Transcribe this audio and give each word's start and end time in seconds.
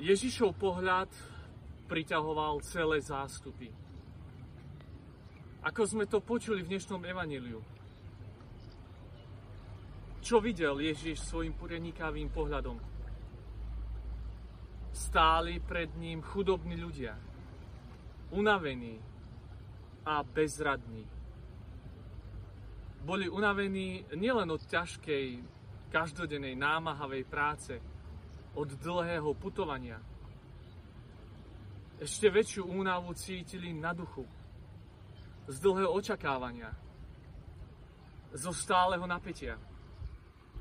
Ježišov 0.00 0.56
pohľad 0.56 1.12
priťahoval 1.84 2.64
celé 2.64 3.04
zástupy. 3.04 3.68
Ako 5.60 5.84
sme 5.84 6.08
to 6.08 6.24
počuli 6.24 6.64
v 6.64 6.72
dnešnom 6.72 7.04
evaníliu. 7.04 7.60
Čo 10.24 10.40
videl 10.40 10.80
Ježiš 10.80 11.20
svojim 11.20 11.52
purenikavým 11.52 12.32
pohľadom? 12.32 12.80
Stáli 14.96 15.60
pred 15.60 15.92
ním 16.00 16.24
chudobní 16.24 16.80
ľudia, 16.80 17.20
unavení 18.32 18.96
a 20.08 20.24
bezradní. 20.24 21.04
Boli 23.04 23.28
unavení 23.28 24.08
nielen 24.16 24.48
od 24.48 24.64
ťažkej, 24.64 25.44
každodennej, 25.92 26.56
námahavej 26.56 27.24
práce, 27.28 27.76
od 28.54 28.68
dlhého 28.82 29.30
putovania. 29.38 30.02
Ešte 32.00 32.32
väčšiu 32.32 32.64
únavu 32.64 33.12
cítili 33.12 33.76
na 33.76 33.92
duchu, 33.92 34.24
z 35.46 35.56
dlhého 35.60 35.92
očakávania, 35.92 36.72
zo 38.32 38.50
stáleho 38.56 39.04
napätia, 39.04 39.60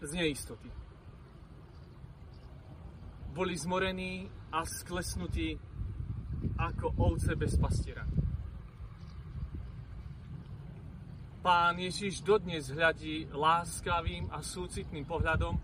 z 0.04 0.12
neistoty. 0.14 0.68
Boli 3.32 3.56
zmorení 3.56 4.28
a 4.52 4.66
sklesnutí 4.66 5.56
ako 6.60 6.98
ovce 6.98 7.38
bez 7.40 7.56
pastiera. 7.56 8.04
Pán 11.40 11.80
Ježiš 11.80 12.20
dodnes 12.20 12.68
hľadí 12.68 13.32
láskavým 13.32 14.28
a 14.28 14.44
súcitným 14.44 15.08
pohľadom 15.08 15.56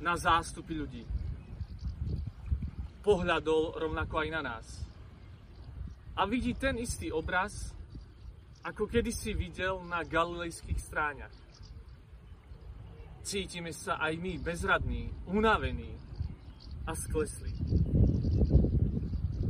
na 0.00 0.16
zástupy 0.16 0.72
ľudí 0.72 1.15
pohľadol 3.06 3.78
rovnako 3.78 4.26
aj 4.26 4.28
na 4.34 4.42
nás. 4.42 4.66
A 6.18 6.26
vidí 6.26 6.58
ten 6.58 6.74
istý 6.74 7.14
obraz, 7.14 7.70
ako 8.66 8.90
kedysi 8.90 9.30
videl 9.30 9.78
na 9.86 10.02
galilejských 10.02 10.80
stráňach. 10.82 11.36
Cítime 13.22 13.70
sa 13.70 14.02
aj 14.02 14.18
my 14.18 14.42
bezradní, 14.42 15.14
unavení 15.30 15.94
a 16.82 16.98
sklesli. 16.98 17.54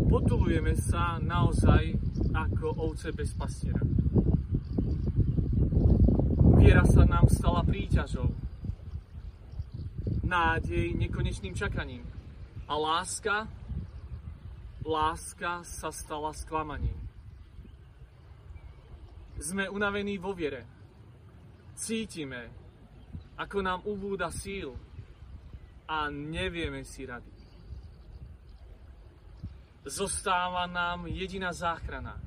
Potulujeme 0.05 0.77
sa 0.77 1.17
naozaj 1.17 1.97
ako 2.37 2.93
ovce 2.93 3.09
bez 3.17 3.33
pastiera. 3.33 3.81
Viera 6.61 6.85
sa 6.85 7.09
nám 7.09 7.29
stala 7.33 7.65
príťažou, 7.65 8.29
nádej 10.25 10.93
nekonečným 10.97 11.57
čakaním 11.57 12.16
a 12.67 12.75
láska, 12.75 13.47
láska 14.83 15.63
sa 15.63 15.95
stala 15.95 16.35
sklamaním. 16.35 16.99
Sme 19.39 19.71
unavení 19.71 20.19
vo 20.19 20.35
viere. 20.35 20.67
Cítime, 21.77 22.51
ako 23.37 23.57
nám 23.63 23.81
ubúda 23.85 24.33
síl 24.33 24.73
a 25.87 26.11
nevieme 26.11 26.83
si 26.83 27.07
rady. 27.07 27.31
Zostáva 29.87 30.67
nám 30.67 31.07
jediná 31.07 31.55
záchrana. 31.55 32.19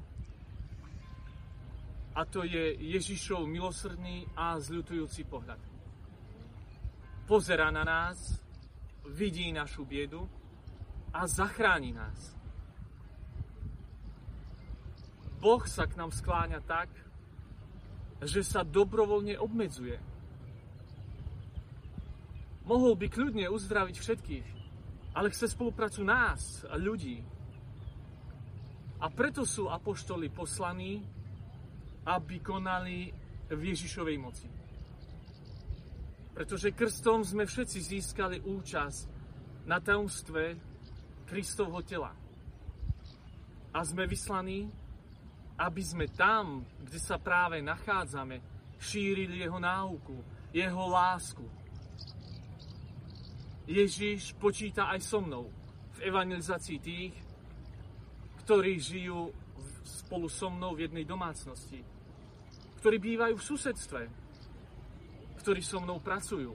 A 2.16 2.24
to 2.24 2.48
je 2.48 2.80
Ježišov 2.80 3.44
milosrdný 3.44 4.24
a 4.38 4.56
zľutujúci 4.56 5.28
pohľad. 5.28 5.60
Pozera 7.28 7.68
na 7.68 7.84
nás, 7.84 8.40
vidí 9.06 9.52
našu 9.52 9.86
biedu 9.86 10.28
a 11.14 11.28
zachráni 11.28 11.94
nás. 11.94 12.36
Boh 15.40 15.64
sa 15.64 15.88
k 15.88 15.96
nám 15.96 16.12
skláňa 16.12 16.60
tak, 16.68 16.92
že 18.20 18.44
sa 18.44 18.68
dobrovoľne 18.68 19.40
obmedzuje. 19.40 19.96
Mohol 22.68 22.94
by 23.00 23.08
kľudne 23.08 23.48
uzdraviť 23.48 23.96
všetkých, 23.98 24.48
ale 25.16 25.32
chce 25.32 25.48
spoluprácu 25.50 26.04
nás, 26.04 26.68
ľudí. 26.76 27.24
A 29.00 29.08
preto 29.08 29.48
sú 29.48 29.72
apoštoli 29.72 30.28
poslaní, 30.28 31.02
aby 32.04 32.44
konali 32.44 33.10
v 33.48 33.62
Ježišovej 33.74 34.18
moci. 34.20 34.48
Pretože 36.40 36.72
krstom 36.72 37.20
sme 37.28 37.44
všetci 37.44 37.80
získali 37.84 38.40
účasť 38.40 39.02
na 39.68 39.84
tajomstve 39.84 40.56
Kristovho 41.28 41.84
tela. 41.84 42.16
A 43.76 43.80
sme 43.84 44.08
vyslaní, 44.08 44.72
aby 45.60 45.84
sme 45.84 46.08
tam, 46.08 46.64
kde 46.80 46.96
sa 46.96 47.20
práve 47.20 47.60
nachádzame, 47.60 48.40
šírili 48.80 49.44
jeho 49.44 49.60
náuku, 49.60 50.16
jeho 50.56 50.84
lásku. 50.88 51.44
Ježiš 53.68 54.32
počíta 54.40 54.88
aj 54.96 55.04
so 55.04 55.20
mnou 55.20 55.52
v 56.00 56.08
evangelizácii 56.08 56.80
tých, 56.80 57.14
ktorí 58.48 58.80
žijú 58.80 59.28
spolu 59.84 60.32
so 60.32 60.48
mnou 60.48 60.72
v 60.72 60.88
jednej 60.88 61.04
domácnosti, 61.04 61.84
ktorí 62.80 62.96
bývajú 62.96 63.36
v 63.36 63.44
susedstve, 63.44 64.02
ktorí 65.40 65.64
so 65.64 65.80
mnou 65.80 66.04
pracujú, 66.04 66.52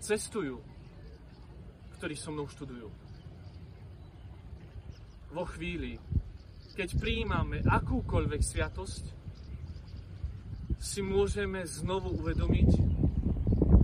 cestujú, 0.00 0.58
ktorí 2.00 2.16
so 2.16 2.32
mnou 2.32 2.48
študujú. 2.48 2.88
Vo 5.32 5.44
chvíli, 5.52 6.00
keď 6.72 6.96
prijímame 6.96 7.60
akúkoľvek 7.64 8.40
sviatosť, 8.40 9.04
si 10.82 11.00
môžeme 11.04 11.62
znovu 11.62 12.10
uvedomiť, 12.18 12.70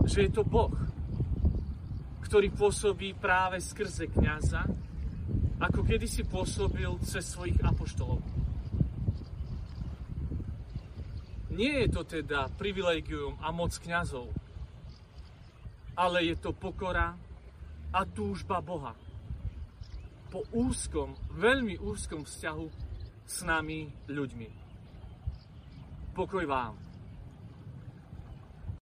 že 0.09 0.27
je 0.27 0.31
to 0.33 0.43
Boh, 0.43 0.73
ktorý 2.25 2.51
pôsobí 2.53 3.15
práve 3.17 3.63
skrze 3.63 4.11
kniaza, 4.11 4.67
ako 5.63 5.81
kedysi 5.85 6.27
pôsobil 6.27 6.89
cez 7.05 7.23
svojich 7.23 7.57
apoštolov. 7.63 8.38
Nie 11.59 11.83
je 11.83 11.87
to 11.91 12.07
teda 12.07 12.47
privilegium 12.55 13.35
a 13.43 13.51
moc 13.51 13.75
kňazov, 13.83 14.31
ale 15.91 16.31
je 16.31 16.39
to 16.39 16.55
pokora 16.55 17.19
a 17.91 18.01
túžba 18.07 18.63
Boha. 18.63 18.95
Po 20.31 20.47
úzkom, 20.55 21.19
veľmi 21.35 21.75
úzkom 21.83 22.23
vzťahu 22.23 22.67
s 23.27 23.43
nami 23.43 23.91
ľuďmi. 24.07 24.49
Pokoj 26.15 26.47
vám. 26.47 26.88